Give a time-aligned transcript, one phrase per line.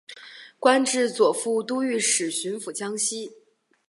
[0.57, 3.33] 官至左副都御史巡抚江西。